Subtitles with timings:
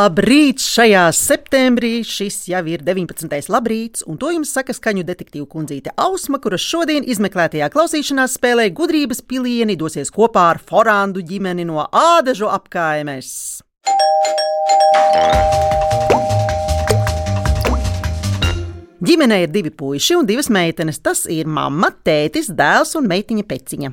[0.00, 0.62] Labrīt!
[0.64, 3.50] Šajā septembrī šis jau ir 19.
[3.52, 9.20] labrīts, un to jums saka skaņu detektīva kundzīte Ausma, kuras šodien izmeklētajā klausīšanās spēlē gudrības
[9.20, 13.34] pilieni dosies kopā ar Forandu ģimeni no Ādažu apkaimes.
[19.00, 20.98] Ģimenē ir divi puiši un divas meitenes.
[21.00, 23.88] Tas ir mamma, tētis, dēls un meitiņa peciņa.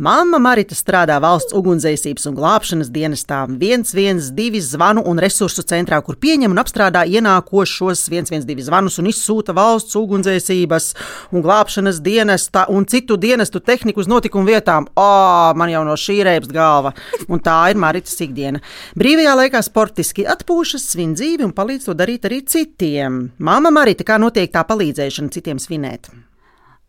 [0.00, 6.54] Mamma Marita strādā valsts ugunsdzēsības un glābšanas dienestā 112 zvanu un resursu centrā, kur pieņem
[6.54, 10.88] un apstrādā ienākošos 112 zvanus un izsūta valsts ugunsdzēsības
[11.36, 14.88] un glābšanas dienesta un citu dienestu tehniku uz notikumu vietām.
[14.96, 15.10] O,
[15.52, 16.94] man jau no šī reibst galva.
[17.28, 18.64] Un tā ir Maritas ikdiena.
[18.96, 23.20] Brīvajā laikā sportiski atpūšas, svin dzīvi un palīdz to darīt arī citiem.
[23.36, 26.10] Māma Marita, kā notiek tā palīdzēšana citiem svinēt?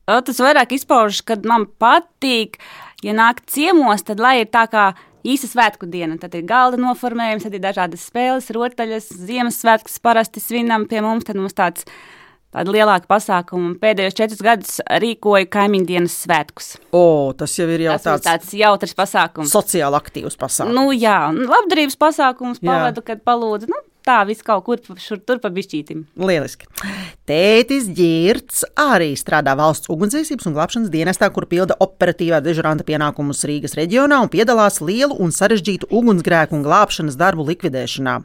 [0.08, 2.62] Tas vairāk izpaužas, kad man patīk,
[3.04, 4.92] ja nāk ciemos, tad lai ir tā kā
[5.28, 6.16] īsa svētku diena.
[6.22, 11.28] Tad ir galda noformējums, tad ir dažādas spēles, rotaļas, Ziemassvētkus parasti svinam pie mums.
[11.28, 11.84] Tad mums tāds
[12.56, 13.74] tāda lielāka pasākuma.
[13.82, 16.70] Pēdējos četrus gadus rīkoju kaimiņu dienas svētkus.
[16.96, 19.52] O, tas jau ir jau Tas tāds, tāds jautrs pasākums.
[19.52, 20.74] sociāli aktīvs pasākums.
[20.78, 22.72] Nu, jā, labdarības pasākums Jā.
[22.72, 23.68] pavadu, kad palūdzu.
[23.74, 26.06] Nu, tā viss kaut kur šur tur pa bišķītim.
[26.20, 26.70] Lieliski.
[27.28, 33.78] Tētis Girts arī strādā valsts ugunsdzēsības un glābšanas dienestā, kur pilda operatīvā dežuranta pienākumus Rīgas
[33.80, 38.20] reģionā un piedalās lielu un sarežģītu ugunsgrēku un glābšanas darbu likvidēšanā.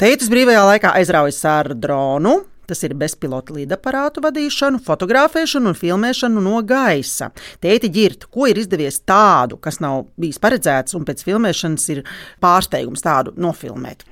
[0.00, 2.40] Tētis brīvajā laikā aizraujas ar dronu.
[2.70, 7.32] Tas ir bezpilota lidaparātu vadīšanu, fotografēšanu un filmēšanu no gaisa.
[7.58, 12.04] Tēti ģirt, ko ir izdevies tādu, kas nav bijis paredzēts, un pēc filmēšanas ir
[12.38, 14.06] pārsteigums tādu nofilmēt.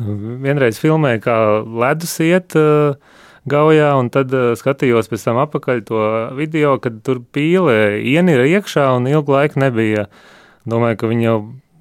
[0.00, 1.34] Vienreiz filmēju, kā
[1.82, 2.94] ledus iet uh,
[3.50, 6.04] gaujā, un tad uh, skatījos pēc tam apakaļ to
[6.38, 10.06] video, kad tur pīlē ienira iekšā un ilgu laiku nebija.
[10.68, 11.36] Domāju, ka viņi jau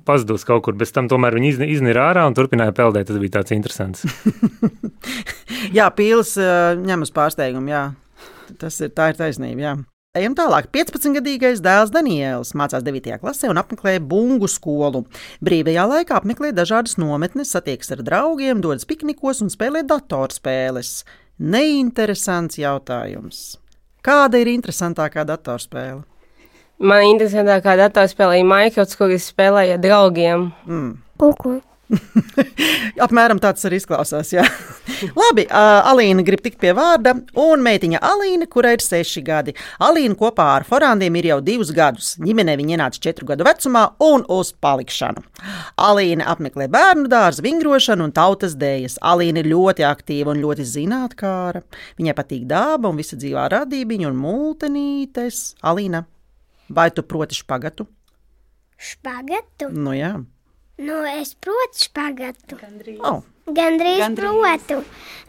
[0.10, 3.08] pazudus kaut kur, bez tam tomēr viņi izni- iznira ārā un turpināja peldēt.
[3.12, 4.04] Tas bija tāds interesants.
[5.78, 7.72] Jā, pils uh, ņem uz pārsteigumu.
[7.72, 7.84] Jā.
[8.60, 9.62] Tas ir, tā ir taisnība.
[9.62, 9.74] Jā.
[10.18, 10.72] Ejam tālāk.
[10.74, 13.20] 15-gadīgais dēls Daniels mācās 9.
[13.22, 15.04] klasē un apmeklē bungu skolu.
[15.46, 21.04] Brīvajā laikā apmeklē dažādas nometnes, satiekas ar draugiem, dodas piknikos un spēlē datorspēles.
[21.38, 23.60] Neinteresants jautājums.
[24.02, 26.02] Kāda ir interesantākā datorspēle?
[26.82, 30.50] Man interesantākā datorspēlē ir Minecraft, kuras spēlēja ar draugiem.
[30.66, 30.94] Mm.
[31.22, 31.60] Kuku.
[33.06, 34.32] Apmēram tāds arī izklausās.
[35.20, 39.56] Labi, uh, Alīna grib tikt pie vārda, un meitiņa Alīna, kurai ir seši gadi.
[39.86, 42.12] Alīna kopā ar Forandiem ir jau divus gadus.
[42.22, 45.26] Ģimenē viņa ienāca četru gadu vecumā un uz palikšanu.
[45.82, 49.00] Alīna apmeklē bērnu dārzu, vingrošanu un tautas dēļas.
[49.10, 51.64] Alīna ir ļoti aktīva un ļoti zinātnāra.
[52.00, 55.56] Viņai patīk daba un visa dzīvā radība un multenītes.
[55.66, 56.06] Alīna,
[56.70, 57.88] vai tu proti špagatu?
[58.80, 59.74] Špagatu?
[59.74, 60.20] Nu jā.
[60.80, 62.56] Nu, es protu špagatu.
[63.04, 63.24] Oh.
[63.50, 64.16] Gandrīz, Gandrīz.
[64.16, 64.84] protu.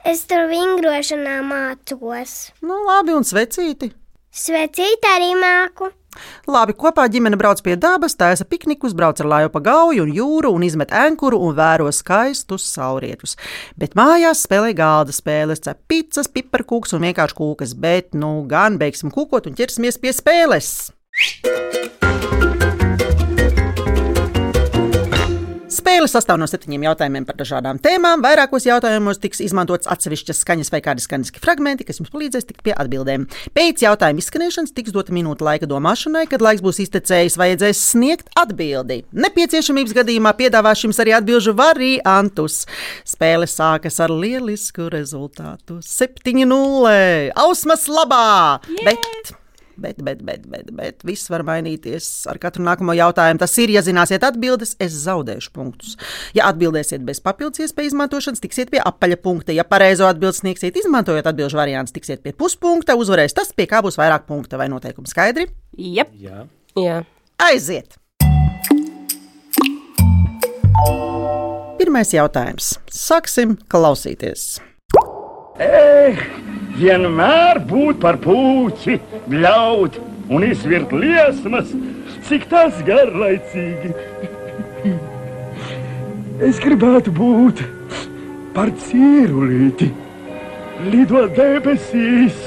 [0.07, 2.53] Es tur vingrošanā mācos.
[2.63, 3.91] Nu, labi, un svecīti.
[4.31, 5.91] Svecīt arī māku.
[6.51, 10.53] Labi, kopā ģimene brauc pie dabas, taisa piknikus, brauc ar laivu pa gauju un jūru
[10.55, 13.35] un izmet ankuru un vēro skaistus saulrietus.
[13.79, 19.11] Bet mājās spēlē galda spēles, cep pizzas, piparkūks un vienkārši kūkas, bet nu gan beigsim
[19.15, 20.91] kūkot un ķersimies pie spēles.
[26.01, 28.23] Spēle sastāv no septiņiem jautājumiem par dažādām tēmām.
[28.25, 32.73] Vairākos jautājumos tiks izmantots atsevišķas skaņas vai kādi skaņas fragmenti, kas jums palīdzēs tikt pie
[32.73, 33.27] atbildēm.
[33.53, 39.03] Pēc jautājuma izskanēšanas tiks dota minūte laika domāšanai, kad laiks būs iztecējis, vajadzēs sniegt atbildi.
[39.13, 42.63] Nepieciešamības gadījumā piedāvāšu jums arī atbildžu variantus.
[43.05, 47.29] Spēle sākas ar lielisku rezultātu- 7-0.
[47.45, 48.57] Ausmas labā!
[48.89, 49.37] Bet
[49.81, 53.41] Bet, bet, bet, bet, bet viss var mainīties ar katru nākamo jautājumu.
[53.41, 55.97] Tas ir, ja zināsiet atbildes, es zaudēšu punktus.
[56.37, 59.57] Ja atbildēsiet bez papildus iespēju izmantošanas, tiksiet pie apaļa punkta.
[59.57, 62.99] Ja pareizo atbildi sniegsiet, izmantojot atbildžu variantus, tiksiet pie puspunkta.
[63.01, 65.49] Uzvarēs tas, pie kā būs vairāk punkta vai noteikumi skaidri.
[65.81, 66.13] Jep.
[66.21, 66.45] Jā.
[66.77, 67.01] Jā.
[67.41, 67.97] Aiziet!
[71.81, 72.75] Pirmais jautājums.
[72.93, 74.61] Sāksim klausīties.
[75.61, 76.21] Eh,
[76.79, 78.99] vienmēr būt par puķi,
[79.31, 79.99] bļaut
[80.31, 81.73] un izvirt liesmas,
[82.29, 83.95] cik tas garlaicīgi.
[86.47, 87.61] Es gribētu būt
[88.55, 89.91] par cīrulīti,
[90.93, 92.39] lidot debesīs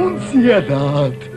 [0.00, 1.30] un dziedāt.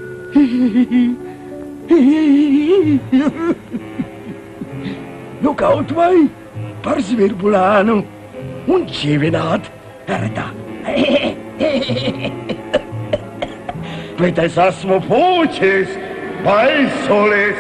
[5.42, 6.28] Nu kaut vai
[6.86, 8.00] par zvirbulānu
[8.68, 9.70] un čivināt.
[10.08, 10.48] Tā.
[14.18, 15.90] Bet es esmu puķis,
[16.46, 17.60] baisulis.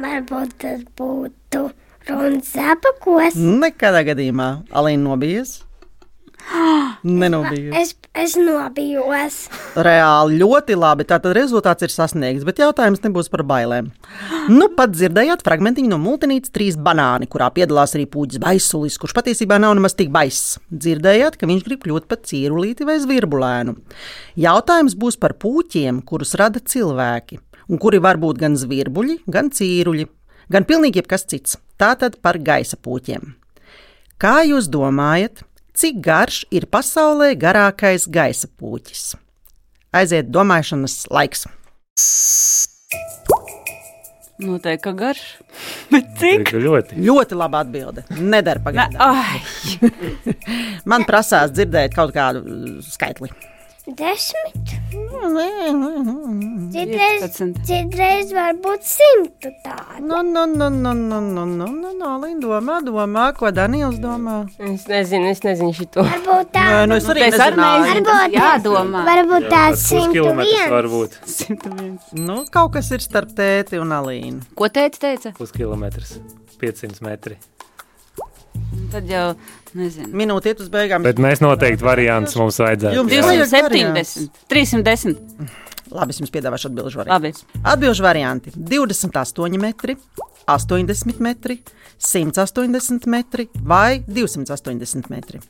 [0.00, 1.68] Varbūt tas būtu
[2.10, 3.36] Un zapakos.
[3.36, 4.48] Nekādā gadījumā.
[4.74, 5.60] Alīna nobijies?
[7.02, 7.74] Nenobijos.
[7.76, 9.36] Es, es nobijos.
[9.78, 11.06] Reāli ļoti labi.
[11.08, 13.90] Tātad rezultāts ir sasniegts, bet jautājums nebūs par bailēm.
[14.52, 19.60] Nu, pat dzirdējāt fragmentiņu no multinītes trīs banāni, kurā piedalās arī pūģis baisulis, kurš patiesībā
[19.62, 20.58] nav nemaz tik baiss.
[20.68, 23.76] Dzirdējāt, ka viņš grib kļūt par cīrulīti vai zvirbulēnu.
[24.40, 30.08] Jautājums būs par pūķiem, kurus rada cilvēki, un kuri var būt gan zvirbuļi, gan cīruļi,
[30.52, 31.60] gan pilnīgi jebkas cits.
[31.80, 33.36] Tātad par gaisa pūķiem.
[34.20, 35.46] Kā jūs domājat,
[35.80, 39.14] cik garš ir pasaulē garākais gaisa pūķis?
[39.96, 41.46] Aiziet domāšanas laiks.
[44.40, 45.22] Noteikti, ka garš.
[45.92, 46.52] Bet cik?
[46.64, 46.96] Ļoti.
[47.04, 48.04] Ļoti laba atbilde.
[48.16, 49.00] Nedara Ne, pagaidām.
[49.04, 49.40] ai,
[50.90, 53.28] Man prasās dzirdēt kaut kādu skaitli.
[53.96, 54.70] Desmit.
[56.70, 57.64] Citreiz, 15.
[57.66, 60.04] citreiz var būt simtu tādu.
[60.06, 64.36] Nu, nu, nu, nu, nu, nu, nu, nu, nu, Līna domā, domā, ko Daniels domā.
[64.62, 66.04] Es nezinu, es nezinu šito.
[66.06, 66.64] Varbūt tā.
[66.68, 68.06] Nē, nu es arī nezinu.
[68.06, 69.04] Tas jādomā.
[69.10, 70.70] Varbūt tā simtu viens.
[70.70, 71.20] var būt.
[71.26, 71.94] 101.
[72.18, 74.46] Nu, kaut kas ir starp tēti un Alīnu.
[74.58, 75.02] Ko teica?
[75.08, 75.34] teica?
[75.38, 76.18] Puskilometrs.
[76.60, 77.40] 500 metri.
[78.90, 79.24] Tad jau
[79.78, 80.10] nezinu.
[80.20, 81.04] Minūte iet uz beigām.
[81.06, 82.96] Bet mēs noteikti variants mums vajadzētu.
[82.98, 83.24] Jums jā.
[83.26, 85.18] vajag 270, 310.
[85.90, 87.30] Labi, es jums piedāvāšu atbildžu variantu.
[87.30, 87.62] Labi.
[87.72, 89.96] Atbilžu varianti- 28 metri,
[90.46, 91.60] 80 metri,
[91.98, 95.40] 180 metri vai 280 metri.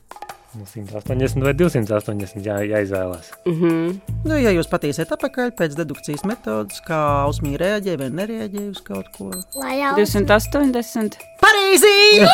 [0.51, 3.29] Nu, 180 vai 280 jā, jāizvēlās.
[3.47, 9.07] Nu, ja jūs patīsiet atpakaļ pēc dedukcijas metodas, kā Ausmija reaģē vai nereaģē uz kaut
[9.15, 9.29] ko.
[9.61, 11.15] Lai jau 280.
[11.39, 11.95] Pareizi!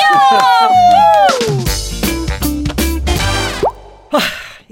[4.18, 4.28] Ah,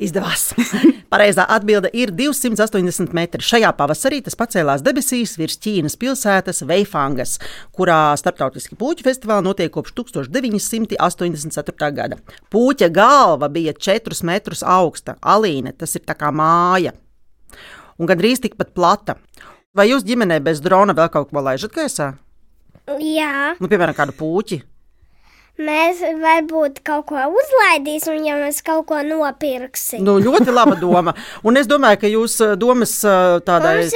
[0.05, 0.53] Izdevās.
[1.13, 3.43] Pareizā atbilde ir 280 metri.
[3.45, 7.37] Šajā pavasarī tas pacēlās debesīs virs Ķīnas pilsētas Veifangas,
[7.75, 11.91] kurā starptautiski puķu festivāli notiek kopš 1984.
[11.95, 12.19] gada.
[12.53, 16.91] Puķa galva bija 4 metrus augsta, alīne, tas ir tā kā māja,
[17.99, 19.17] un gandrīz tikpat plata.
[19.75, 22.13] Vai jūs ģimenē bez drona vēl kaut ko laižat gaisā?
[23.01, 24.61] Jā, Nu, piemēram, kādu puķi.
[25.61, 30.03] Mēs varbūt kaut ko uzlaidīsim, ja mēs kaut ko nopirksim.
[30.05, 31.15] Nu, ļoti laba doma.
[31.45, 33.87] Un es domāju, ka jūs eh, domas eh, tādai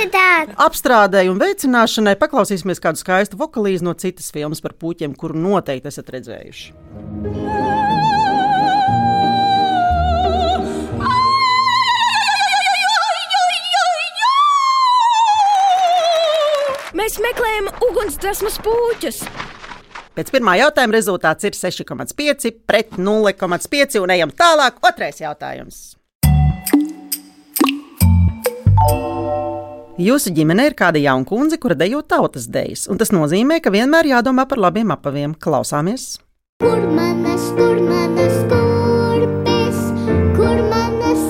[0.55, 6.13] apstrādēji un veicināšanai paklausīsimies kādu skaistu vokalīzi no citas filmas par puķiem, kuru noteikti esat
[6.15, 6.73] redzējuši.
[16.99, 19.23] Mēs meklējam ugunsdzesmas puķus.
[20.17, 24.81] Pēc pirmā jautājuma rezultāts ir 6,5 pret 0,5 un ejam tālāk.
[24.85, 25.99] Otrais jautājums.
[29.99, 34.07] Jūsu ģimenē ir kāda jauna kundze, kura dejo tautas dejas, un tas nozīmē, ka vienmēr
[34.13, 35.33] jādomā par labiem apaviem.
[35.35, 36.21] Klausāmies!
[36.63, 39.81] Kur manas, kur manas kurpes,
[40.37, 41.25] kur manas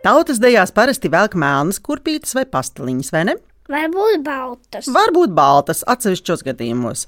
[0.00, 3.34] Tautas dejās parasti velk melnas kurpītes vai pasteliņas, vai ne?
[3.70, 4.86] Varbūt baltas.
[4.88, 7.04] Varbūt baltas atsevišķos gadījumos.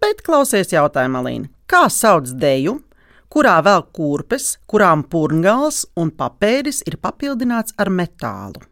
[0.00, 1.50] Bet klausies jautājumu, Alīna.
[1.66, 2.76] Kā sauc deju,
[3.34, 8.62] kurā vēl kurpes, kurām purngals un papēdis ir papildināts ar metālu?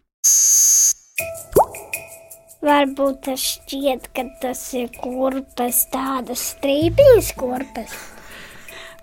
[2.62, 7.98] Varbūt tas šķiet, ka tas ir kurpes, tādas strīpiņas kurpes.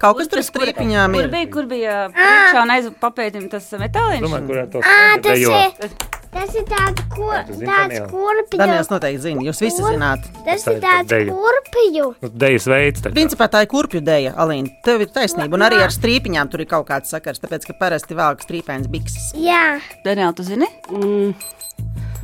[0.02, 1.30] Kaut kas tur strīpiņām Kur ir.
[1.32, 4.26] bija, kur bija priekšā un aiz papēdim tas metāliņš?
[4.26, 7.30] Domāju, kurā to Ā, tas ir, tāds, ko,
[7.64, 8.58] tāds kurpju.
[8.60, 10.26] Daniels noteikti zina, jūs visi zināt.
[10.44, 11.32] Tas Tā ir tāds deja.
[11.32, 12.10] kurpju.
[12.26, 13.00] Nu, Dejas veids.
[13.06, 13.16] tā kā.
[13.16, 14.74] Principā tā ir kurpju dēļa, Alīna.
[14.84, 18.18] Tev ir taisnība, un arī ar strīpiņām tur ir kaut kāds sakars, tāpēc, ka parasti
[18.20, 19.32] velk strīpēns bikses.
[19.40, 20.68] Jā, Daniel, tu zini?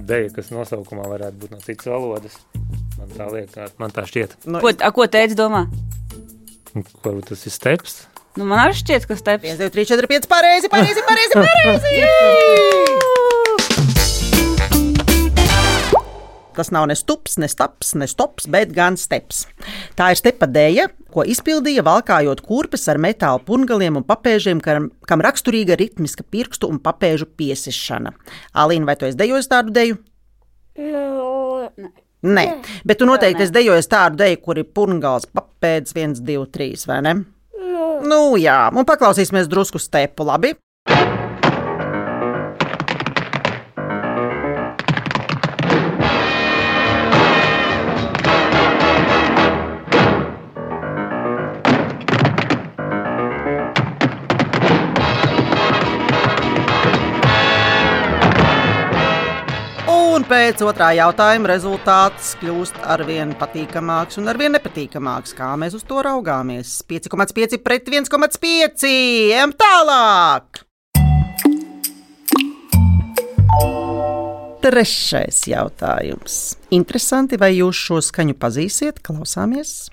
[0.02, 2.36] Deja, kas nosaukumā varētu būt no citas valodas.
[3.00, 4.36] Man tā liekas, man tā šķiet.
[4.46, 5.66] Nu, Ko, a, ko teici domā?
[6.76, 8.08] Varbūt tas ir steps.
[8.40, 9.44] Nu, man arī šķiet, ka steps.
[9.44, 11.34] 1, 2, 3, 4, 5, pareizi, pareizi, pareizi.
[11.36, 11.90] pareizi!
[16.56, 19.46] Tas nav ne stups, ne staps, ne stops, bet gan steps.
[20.00, 25.24] Tā ir stepa dēļa, ko izpildīja valkājot kurpes ar metāla pungaliem un papēžiem, kam, kam
[25.24, 28.14] raksturīga ritmiska pirkstu un papēžu piesišana.
[28.64, 30.00] Alīna, vai tu esi dejojis tādu deju?
[30.78, 32.44] nu, Nē,
[32.86, 37.00] bet tu noteikti esi dejojis tādu deju, kur ir pungals, papēdis 1, 2, 3, vai
[37.08, 37.16] ne?
[38.06, 40.54] Nu, jā, un paklausīsimies drusku stepu, labi?
[60.32, 65.34] Pēc otrā jautājuma rezultāts kļūst ar vien patīkamāks un ar vien nepatīkamāks.
[65.36, 66.78] Kā mēs uz to raugāmies?
[66.88, 68.86] 5,5 pret 1,5.
[68.88, 70.64] Ejam tālāk!
[74.62, 76.38] Trešais jautājums.
[76.72, 79.02] Interesanti, vai jūs šo skaņu pazīsiet?
[79.04, 79.90] Klausāmies!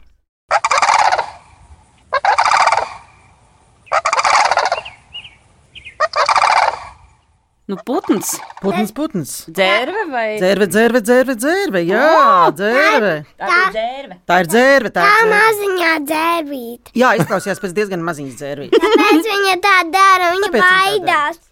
[7.69, 8.31] Nu, putns,
[8.63, 9.33] Putns, putns.
[9.53, 11.83] dzērve vai Dzērve, dzērve, dzērve, dzērve.
[11.85, 13.11] Jā, dzērve.
[13.37, 14.17] tā ir dzērve?
[14.31, 14.93] Tā ir dzērve.
[14.95, 16.89] Tā Tā ir maziņā dzērvīt.
[16.97, 18.73] Jā, izklausījās pēc diezgan maziņas dzērvīs.
[18.73, 20.31] Kāpēc viņa tā dara?
[20.33, 21.43] Viņa Kāpēc viņa tā baidās.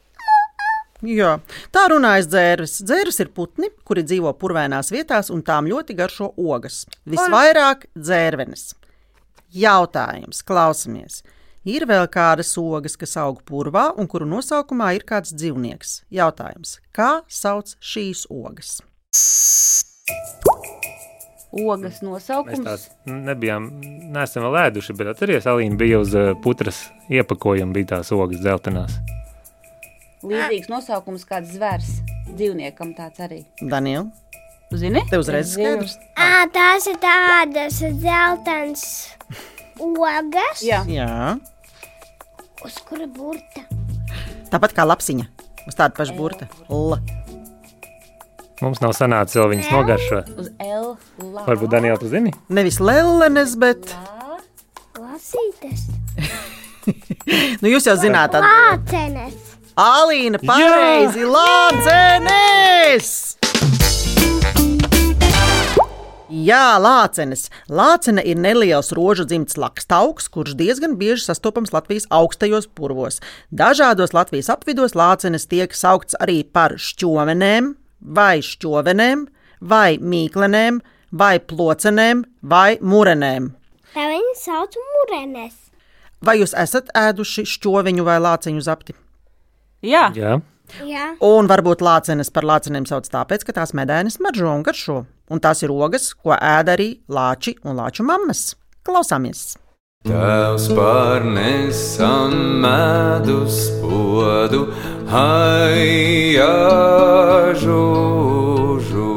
[1.05, 1.35] Jā,
[1.77, 2.79] tā runājas dzērves.
[2.89, 6.87] Dzērves ir putni, kuri dzīvo purvainās vietās un tām ļoti garšo ogas.
[7.05, 8.71] Visvairāk dzērvenes.
[9.53, 11.21] Jautājums, klausamies.
[11.67, 15.97] Ir vēl kādas ogas, kas aug purvā un kuru nosaukumā ir kāds dzīvnieks.
[16.15, 18.77] Jautājums, kā sauc šīs ogas?
[21.57, 22.61] Ogas Mēs nosaukums.
[22.67, 23.71] tās nebijām,
[24.13, 28.99] neesam vēl ēduši, bet atceries, Alīna bija uz eh, putras iepakojuma, bija tās ogas dzeltenās.
[30.27, 31.89] Līdzīgs nosaukums kāds zvērs.
[32.37, 33.41] Dzīvniekam tāds arī.
[33.63, 34.11] Daniela,
[34.71, 35.01] Tu zini?
[35.11, 35.97] tev uzreiz skaidrs?
[36.19, 38.85] Ā, tās ir tādas dzeltenas
[39.81, 40.83] ogas, Jā.
[40.91, 41.37] Jā,
[42.67, 43.63] uz kura burta.
[44.51, 45.27] tāpat kā lapsiņa.
[45.67, 46.49] Uz tāda paša burta.
[46.71, 46.97] L.
[48.63, 50.31] Mums nav sanācis vēl viņas nogaršot.
[50.41, 50.95] Uz L.
[51.21, 51.43] lā.
[51.49, 52.33] Varbūt Daniela, tu zini?
[52.49, 53.91] Nevis lelenes, bet.
[54.99, 55.87] Lasītas.
[56.87, 58.87] Nu, jūs jau zināt, atbildēt.
[58.87, 59.35] Lācenes.
[59.83, 63.09] Alīna, pareizi, lācenes!
[66.27, 67.47] Jā, lācenes.
[67.71, 73.21] Lācene ir neliels rožu dzimts lakstaugs, kurš diezgan bieži sastopams Latvijas augstajos purvos.
[73.55, 79.23] Dažādos Latvijas apvidos lācenes tiek saukts arī par šķovenēm, vai šķovenēm,
[79.61, 80.83] vai mīklenēm,
[81.15, 83.53] vai plocenēm, vai murenēm.
[83.95, 85.55] Tā viņa sauc murenes.
[86.27, 88.99] Vai jūs esat ēduši šķoviņu vai lāceņu zapti?
[89.87, 90.09] Jā.
[90.17, 90.41] Jā.
[90.87, 91.13] Jā.
[91.25, 95.05] Un varbūt lācenes par lācenēm sauc tāpēc, ka tās medēnis maržo un garšo.
[95.31, 98.53] Un tās ir ogas, ko ēd arī lāči un lāču mammas.
[98.87, 99.57] Klausāmies!
[100.07, 104.69] Tēvs pārnesam medus podu,
[105.11, 106.53] haijā
[107.59, 109.11] žūžu,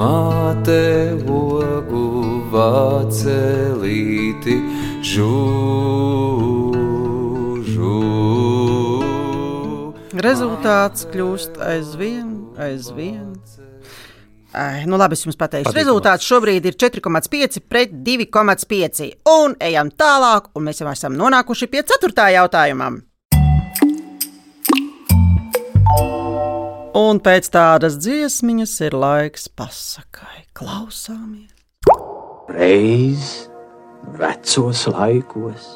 [0.00, 0.80] māte
[1.28, 2.08] ogu
[2.54, 4.56] vācelīti
[5.12, 5.91] žūžu.
[10.22, 12.28] Rezultāts kļūst aizvien,
[12.62, 13.32] aizvien.
[14.54, 15.66] Ai, nu labi, es jums pateikšu.
[15.66, 15.80] Patīkamāks.
[15.80, 19.08] Rezultāts šobrīd ir 4,5 pret 2,5.
[19.32, 22.28] Un ejam tālāk, un mēs jau esam nonākuši pie 4.
[22.36, 22.92] jautājuma.
[27.02, 30.46] Un pēc tādas dziesmiņas ir laiks pasakai.
[30.54, 31.50] Klausāmies!
[32.52, 33.48] Reiz
[34.22, 35.70] vecos laikos,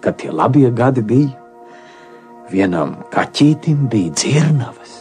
[0.00, 1.43] kad tie labie gadi bija,
[2.50, 4.92] vienam kaķītim bija dzirnavas.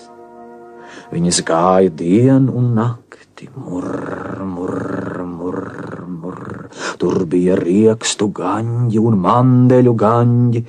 [1.13, 6.69] Viņas gāja dienu un nakti, murr, murr, murr, murr.
[7.01, 10.63] Tur bija riekstu gaņģi un mandeļu gaņģi.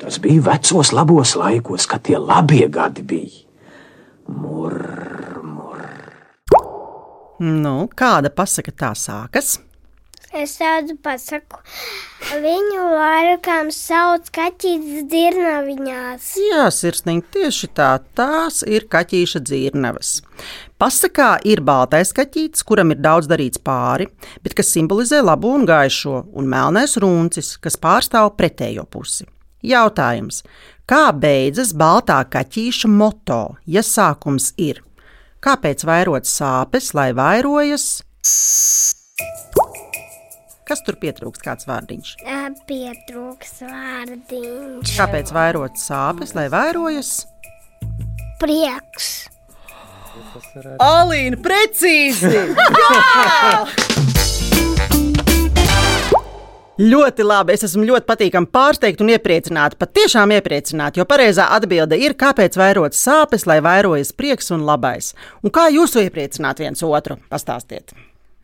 [0.00, 3.42] Tas bija vecos labos laikos, kad tie labie gadi bija.
[4.30, 5.88] Murr, murr.
[7.44, 9.58] Nu, kāda pasaka tā sākas?
[10.34, 11.60] Es tādu pasaku.
[12.42, 16.30] Viņu laikam sauc kaķītis dirnaviņās.
[16.48, 17.90] Jā, sirsnīgi tieši tā.
[18.18, 20.16] Tās ir kaķīša dzirnavas.
[20.80, 24.08] Pasakā ir baltais kaķītis, kuram ir daudz darīts pāri,
[24.42, 29.28] bet kas simbolizē labo un gaišo, un melnais runcis, kas pārstāv pretējo pusi.
[29.62, 30.42] Jautājums:
[30.90, 34.82] kā beidzas baltā kaķīša moto, ja sākums ir?
[35.44, 38.02] Kāpēc vairot sāpes, lai vairojas?
[40.64, 42.14] Kas tur pietrūkst, kāds vārdiņš?
[42.24, 44.92] Ā, Pietrūks vārdiņš.
[44.96, 47.26] Kāpēc vairot sāpes, lai vairojas?
[48.40, 49.10] Prieks.
[50.80, 52.32] Alīna, precīzi!
[56.74, 57.54] Ļoti labi.
[57.54, 59.78] Es esmu ļoti patīkami pārsteigta un iepriecināta.
[59.78, 65.12] Patiešām iepriecināta, jo pareizā atbilde ir, kāpēc vairot sāpes, lai vairojas prieks un labais.
[65.44, 67.20] Un kā jūs iepriecināt viens otru?
[67.30, 67.94] Pastāstiet!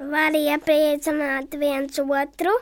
[0.00, 2.56] Var iepriecināt viens otru,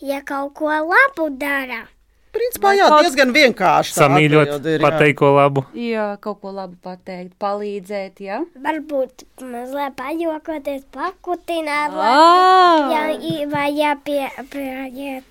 [0.00, 1.84] ja kaut ko labu dara.
[2.32, 3.94] Principā jā, kaut- diezgan vienkārši.
[3.96, 4.78] Samīļot, jā.
[4.82, 5.62] pateikt ko labu.
[5.74, 8.20] Jā, kaut ko labu pateikt, palīdzēt.
[8.20, 12.84] Jā, Varbūt mazliet pajokoties, pakutināt, Ah!
[12.92, 15.24] vai, jā, vai jāpieprājiet.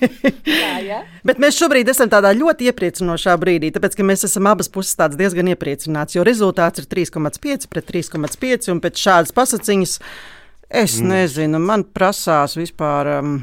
[0.62, 0.98] jā, jā.
[1.24, 5.16] Bet mēs šobrīd esam tādā ļoti iepriecinošā brīdī, tāpēc ka mēs esam abas puses tādas
[5.20, 9.96] diezgan iepriecināts, jo rezultāts ir 3,5 pret 3,5 un pēc šādas pasaciņas.
[10.70, 11.08] Es mm.
[11.10, 13.08] nezinu, man prasās vispār.
[13.18, 13.40] Um,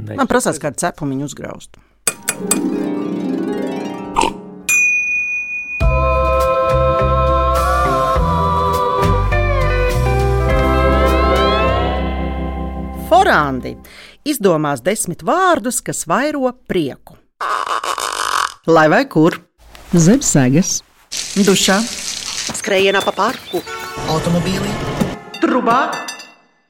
[0.00, 1.76] man prasās kādu cepumiņu uzgraust.
[13.12, 13.76] Forandi
[14.24, 17.20] izdomās desmit vārdus, kas vairo prieku.
[18.68, 19.36] Lai vai kur?
[19.92, 20.78] Zem sēgas,
[21.36, 21.76] dušā,
[22.56, 23.60] skrējienā pa parku,
[24.12, 24.72] automobīlī,
[25.40, 25.82] trubā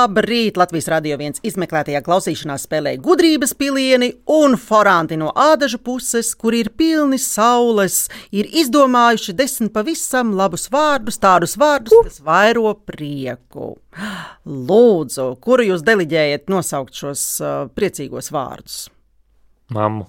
[0.00, 0.56] Labrīt!
[0.56, 6.70] Latvijas radio viens izmeklētajā klausīšanās spēlē gudrības pilieni un foranti no ādažu puses, kur ir
[6.78, 13.74] pilni saules, ir izdomājuši desmit pavisam labus vārdus, tādus vārdus, kas vairo prieku.
[14.48, 18.82] Lūdzu, kuru jūs deliģējat nosaukt šos uh, priecīgos vārdus?
[19.74, 20.08] Mammu.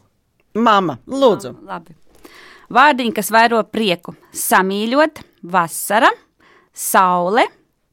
[0.55, 1.57] Mama, lūdzu!
[1.67, 1.97] Labi.
[2.71, 6.13] Vārdiņi, kas vairo prieku, samīļot, vasara,
[6.71, 7.49] saule,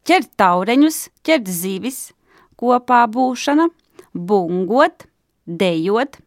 [0.09, 1.99] ķert taureņus, ķert zivis,
[2.59, 3.69] kopā būšana,
[4.17, 5.05] bungot,
[5.45, 6.19] dejot,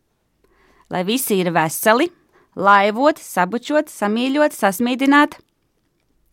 [0.93, 2.11] lai visi ir veseli,
[2.55, 5.39] laivot, sabučot, samīļot, sasmīdināt,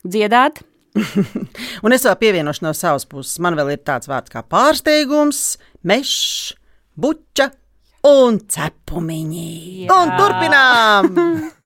[0.04, 0.62] dziedāt.
[1.84, 3.38] Un es vēl pievienošu no savas puses.
[3.42, 6.56] Man vēl ir tāds vārds kā pārsteigums, mežs,
[6.98, 7.52] buča
[8.08, 9.52] un cepumiņi.
[9.86, 10.00] Jā.
[10.00, 11.14] Un turpinām!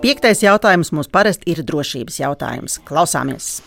[0.00, 2.78] Piektais jautājums mums parasti ir drošības jautājums.
[2.88, 3.58] Klausāmies!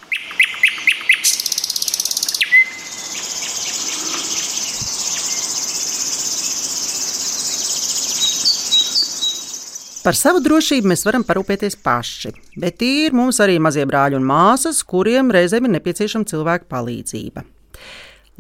[10.02, 14.82] Par savu drošību mēs varam parūpēties paši, bet ir mums arī mazie brāļi un māsas,
[14.84, 17.46] kuriem reizēm ir nepieciešama cilvēka palīdzība.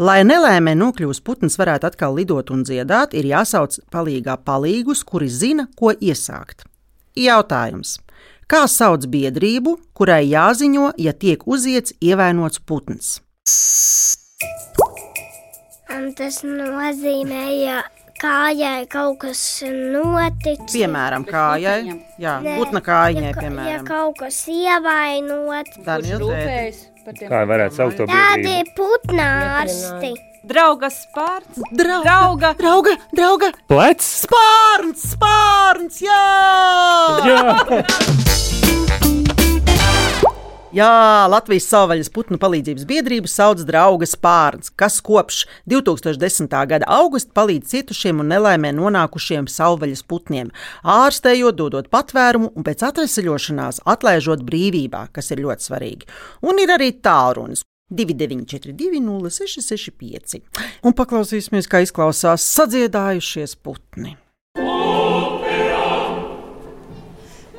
[0.02, 5.70] Lai nelēmē nokļūst putns varētu atkal lidot un dziedāt, ir jāsauc palīgā palīgus, kuri zina,
[5.78, 6.66] ko iesākt.
[7.16, 7.98] Jautājums.
[8.50, 13.20] Kā sauc biedrību, kurai jāziņo, ja tiek uziets ievainots putns?
[15.94, 17.82] Un tas nozīmē, ja
[18.22, 20.74] kājai kaut kas noticis.
[20.74, 21.96] Piemēram, kājai.
[22.22, 23.86] Jā, putna kājai, ja, ka- Ja piemēram.
[23.88, 26.86] kaut kas ievainots, Daniel, tēti.
[27.06, 28.60] par tiem Kā varētu saukt to tādi biedrību?
[28.60, 30.14] ir putnārsti.
[30.44, 32.50] Draugas pārts, Drauga, drauga.
[32.60, 33.48] drauga, drauga!
[33.72, 34.04] Plec!
[34.04, 36.20] Spārns, spārns, jā!
[37.24, 37.56] Jā!
[40.74, 40.90] Jā,
[41.32, 46.52] Latvijas savvaļas putnu palīdzības biedrību sauc Draugas Pārns, kas kopš 2010.
[46.68, 50.52] gada augusta palīdz cietušiem un nelaimē nonākušiem savvaļas putniem,
[50.84, 56.10] ārstējot, dodot patvērumu un pēc atvesaļošanās atlaižot brīvībā, kas ir ļoti svarīgi.
[56.44, 57.64] Un ir arī tālrunis.
[57.92, 60.42] 2942, 0665.
[60.84, 64.18] Un paklausīsimies, kā izklausās sadziedājušies putni.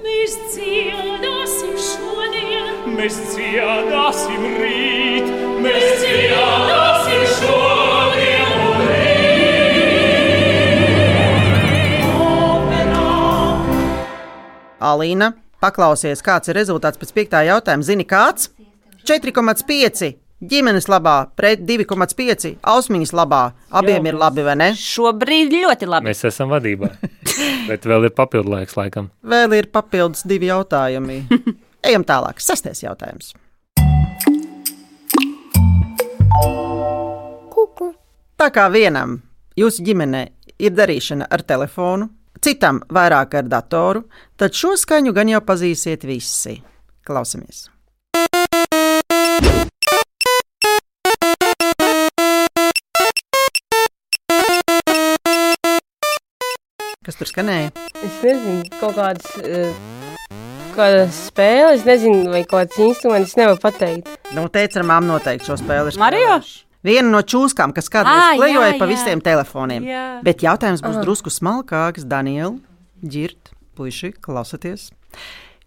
[0.04, 5.30] Mēs dziedāsim šodien, Mēs dziedāsim rīt,
[5.64, 8.84] mēs dziedāsim šodien un
[14.84, 15.30] Alīna,
[15.64, 17.86] paklausies, kāds ir rezultāts pēc piektā jautājuma.
[17.86, 18.50] Zini, kāds?
[19.04, 20.14] 4,5
[20.44, 23.42] ģimenes labā pret 2,5 ausmiņas labā.
[23.74, 24.70] Abiem ir labi, vai ne?
[24.78, 26.08] Šobrīd ļoti labi.
[26.08, 26.90] Mēs esam vadībā.
[27.70, 29.10] Bet vēl ir papildu laiks, laikam.
[29.24, 31.22] Vēl ir papildus divi jautājumi.
[31.88, 32.40] Ejam tālāk.
[32.40, 33.34] Sastais jautājums.
[37.52, 37.92] Kuku.
[38.40, 39.20] Tā kā vienam
[39.58, 40.24] jūsu ģimenē
[40.64, 42.08] ir darīšana ar telefonu,
[42.44, 46.58] citam vairāk ar datoru, tad šo skaņu gan jau pazīsiet visi.
[47.04, 47.68] Klausamies!
[57.04, 57.68] Kas tur skanēja?
[58.00, 60.36] Es nezinu, kaut kādas, uh,
[60.72, 64.08] kādas spēles, es nezinu, vai kaut kāds instruments, es nevaru pateikt.
[64.32, 66.38] Nu, teica, ar māmu noteikti šo spēli Mario?
[66.84, 69.84] Viena no čūskām, kas kādreiz klejoja jā, pa visiem telefoniem.
[69.88, 70.04] Jā.
[70.24, 71.04] Bet jautājums būs Aha.
[71.04, 72.04] drusku smalkāks.
[72.08, 72.54] Daniela,
[73.00, 74.90] ģirt, puiši, klausieties.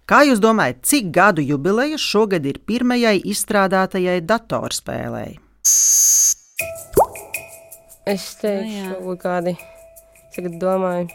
[0.09, 5.37] Kā jūs domājat, cik gadu jubileja šogad ir pirmajai izstrādātajai datorspēlei?
[8.07, 9.57] Es teikšu, kaut kādi,
[10.37, 11.09] tagad domāju,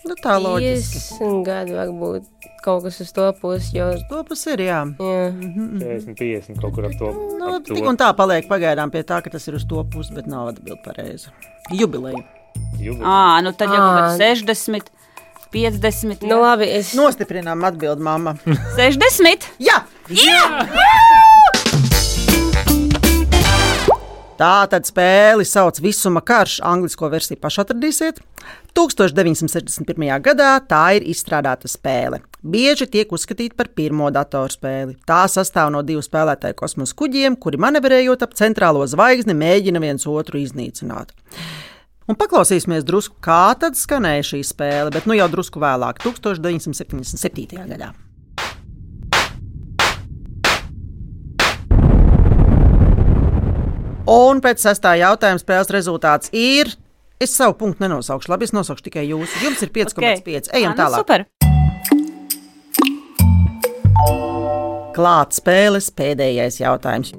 [0.00, 1.00] Nu, tā loģiski.
[1.20, 3.88] 50 gadi varbūt kaut kas uz to pusi, jo...
[4.08, 4.78] To pusi ir, jā.
[4.96, 5.26] Jā.
[5.32, 7.10] 40, 50 kaut kur ap to.
[7.36, 7.76] Nu, ap to.
[7.76, 10.54] tik un tā paliek pagaidām pie tā, ka tas ir uz to pusi, bet nav
[10.54, 11.32] atbildi pareizi.
[11.76, 12.24] Jubileja.
[12.80, 14.90] Ā, nu tad jau kaut kādi 60,
[15.52, 16.24] 50.
[16.30, 16.94] Nu, labi, es.
[16.96, 18.36] Nostiprinām atbildi, mamma.
[18.80, 19.50] 60!
[19.60, 19.82] Jā!
[20.08, 20.42] Jā!
[24.40, 28.22] Tā tad spēli sauc Visuma karš, angļuisko versiju paši atradīsiet.
[28.76, 30.10] 1961.
[30.24, 32.20] gadā tā ir izstrādāta spēle.
[32.40, 34.96] Bieži tiek uzskatīta par pirmo datorspēli.
[35.08, 40.40] Tā sastāv no divu spēlētāju kosmosa kuģiem, kuri manevrējot ap centrālo zvaigzni, mēģina viens otru
[40.40, 41.12] iznīcināt.
[42.10, 47.66] Un paklausīsimies drusku, kā tad skanēja šī spēle, bet nu jau drusku vēlāk, 1977.
[47.70, 47.92] gadā.
[54.10, 56.72] Un pēc sestā jautājuma spēles rezultāts ir.
[57.20, 59.42] Es savu punktu nenosaukšu, labi, es nosaukšu tikai jūsu.
[59.44, 59.92] Jums ir 5,5.
[59.92, 60.40] Okay.
[60.56, 61.04] Ejam Ā, nu tālāk.
[61.04, 61.28] Super!
[64.96, 67.12] Klāt spēles pēdējais jautājums.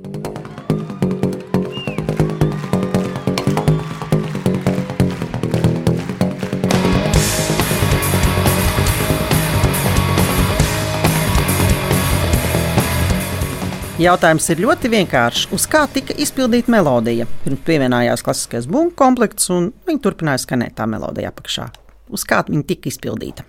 [14.01, 15.51] Jautājums ir ļoti vienkāršs.
[15.53, 17.27] Uz kā tika izpildīta melodija?
[17.43, 21.67] Pirms pievienojās klasiskais bungu komplekts, un viņi turpināja skanēt tā melodija apakšā.
[22.09, 23.45] Uz kā viņa tika izpildīta?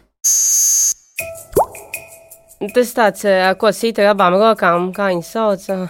[2.77, 5.65] Tas tāds, ā, ko sīta ar abām rokām, kā viņi sauc.
[5.73, 5.89] ā.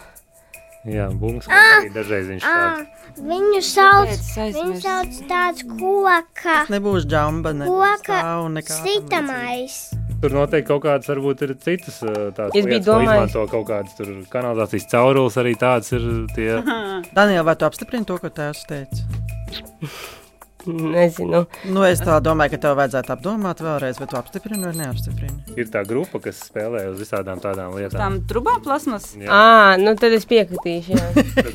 [0.86, 2.86] Jā, bungas arī dažreiz viņš tāds.
[3.18, 8.22] Viņu sauc, viņu sauc tāds koka, Nebūs džamba, nebūs koka
[8.54, 9.82] nekā tam sitamais.
[10.22, 14.12] Tur noteikti kaut kādas, varbūt ir citas uh, tādas lietas, ko izmanto kaut kādas tur
[14.30, 16.50] kanalizācijas caurules, arī tāds ir tie.
[17.16, 19.02] Daniela, vai tu apstiprini to, ko tēvs teica?
[20.66, 21.42] Nezinu.
[21.74, 25.56] Nu, es tā domāju, ka tev vajadzētu apdomāt vēlreiz, vai tu apstiprini vai neapstiprini.
[25.58, 27.98] Ir tā grupa, kas spēlē uz visādām tādām lietām.
[27.98, 29.10] Tām trubām plasmas.
[29.18, 29.26] Jā.
[29.26, 31.00] Ā, nu tad es piekritīšu.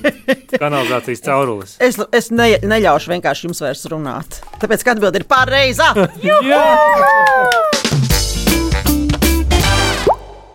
[0.64, 1.78] Kanalizācijas caurules.
[1.84, 4.42] Es, es ne, neļaušu vienkārši jums vairs runāt.
[4.60, 5.94] Tāpēc, ka atbildi ir pareizā.
[6.28, 6.64] Jā,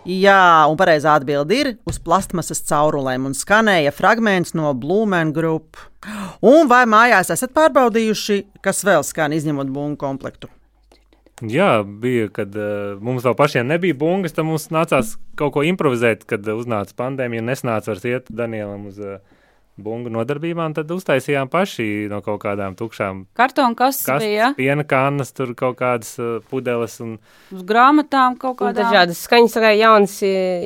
[0.04, 5.88] un pareizā atbilde ir uz plastmasas caurulēm un skanēja fragments no Blūmēna grupas.
[6.42, 10.50] Un vai mājās esat pārbaudījuši, kas vēl skan izņemot bungu komplektu?
[11.46, 16.26] Jā, bija, kad uh, mums vēl pašiem nebija bungas, tad mums nācās kaut ko improvizēt,
[16.26, 19.18] kad uznāca pandēmija un nesnāca vairs iet Danielam uz uh,
[19.76, 20.74] bungu nodarbībām.
[20.76, 24.52] Tad uztaisījām paši no kaut kādām tukšām Kartona kastes bija.
[24.58, 26.98] piena kannas, tur kaut kādas uh, pudeles.
[27.04, 27.18] Un,
[27.54, 28.90] Uz grāmatām kaut Un kādām.
[28.90, 30.18] Dažādas skaņas varēja jaunas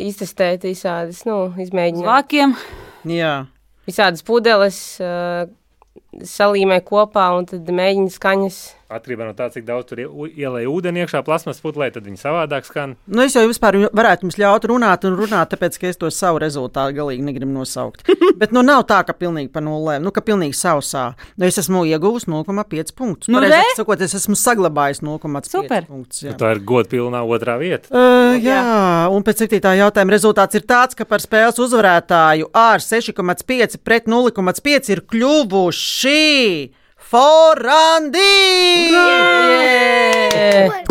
[0.07, 2.09] iztestēt, visādas, nu, izmēģināt.
[2.09, 2.57] Vākiem.
[3.07, 3.35] Jā,
[3.87, 5.47] Visādas pudeles uh,
[6.25, 8.59] salīmē kopā un tad mēģina skaņas.
[8.87, 12.63] Atkarībā no tā, cik daudz tur ie- ielēja ūdeni iekšā plasmas pudelē, tad viņi savādāk
[12.69, 12.93] skan.
[13.09, 16.39] nu es jau vispār varētu jums ļaut runāt un runāt, tāpēc, ka es to savu
[16.39, 18.05] rezultātu galīgi negribu nosaukt.
[18.39, 21.17] Bet nu nav tā, ka pilnīgi pa nulēm, nu ka pilnīgi sausā.
[21.37, 23.27] Nu, es esmu ieguvis 0,5 punktus.
[23.29, 23.75] Nu, Pareizāk re?
[23.75, 25.83] sakot, es esmu saglabājis 0,5 Super.
[25.91, 26.23] punktus.
[26.23, 27.91] Nu, tā ir godpilnā otrā vieta.
[27.91, 28.63] Uh, jā,
[29.11, 34.95] un pēc septītā jautājuma rezultāts ir tāds, ka par spēles uzvarētāju ar 6,5 pret 0,5
[34.95, 36.06] ir kļuvuši
[36.97, 38.19] Forandi!
[38.93, 40.83] Yeah!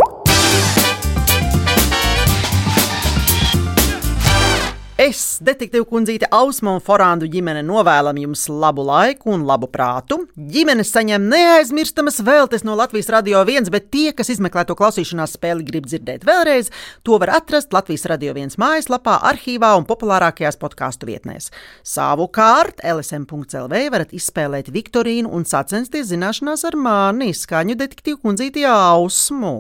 [5.06, 10.18] Es, detektīva kundzīte Ausma un Forandu ģimene, novēlam jums labu laiku un labu prātu.
[10.34, 15.68] Ģimene saņem neaizmirstamas vēltes no Latvijas Radio 1, bet tie, kas izmeklē to klausīšanās spēli,
[15.68, 16.72] grib dzirdēt vēlreiz,
[17.06, 21.52] to var atrast Latvijas Radio 1 mājaslapā, arhīvā un populārākajās podkāstu vietnēs.
[21.86, 29.58] Savukārt, LSM.CLV varat izspēlēt Viktorīnu un sacensties zināšanās ar mani, skaņu detektīvu kundzīti Ausmu.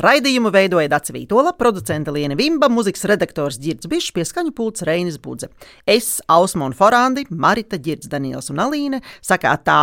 [0.00, 5.50] Raidījumu veidoja Dārsa Vītola, producente Liena Vimba, mūzikas redaktors Girds Bišs, pieskaņu pults Reinis Budze.
[5.86, 9.82] Es, Ausma un Forandi, Marita Girds, Daniels un Alīne, sakā tā,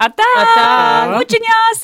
[0.00, 0.24] Atā!
[0.40, 0.68] Atā!
[1.12, 1.82] Bučiņās!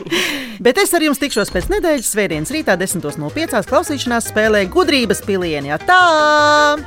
[0.64, 3.60] bet es ar jums tikšos pēc nedēļas svētdienas rītā 10.05.
[3.68, 5.76] klausīšanās spēlē gudrības pilieni.
[5.84, 6.00] Tā!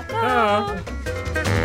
[0.09, 1.62] Tā!